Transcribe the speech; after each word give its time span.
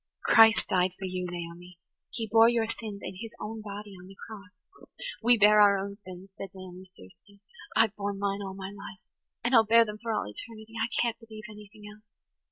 "Christ 0.23 0.67
died 0.67 0.93
for 0.97 1.05
you, 1.05 1.27
Naomi. 1.29 1.77
He 2.09 2.27
bore 2.27 2.49
your 2.49 2.65
sins 2.65 3.01
in 3.03 3.17
His 3.21 3.29
own 3.39 3.61
body 3.61 3.91
on 4.01 4.07
the 4.07 4.15
cross." 4.27 4.87
"We 5.21 5.37
bear 5.37 5.61
our 5.61 5.77
own 5.77 5.97
sins," 6.03 6.31
said 6.39 6.49
Naomi 6.55 6.91
fiercely. 6.95 7.39
"I've 7.75 7.95
borne 7.95 8.17
mine 8.17 8.39
all 8.41 8.55
my 8.55 8.71
life–and 8.75 9.53
I'll 9.53 9.63
bear 9.63 9.85
them 9.85 9.99
for 10.01 10.11
all 10.11 10.27
eternity. 10.27 10.73
I 10.83 10.89
can't 10.99 11.19
believe 11.19 11.43
anything 11.51 11.83
else. 11.95 12.13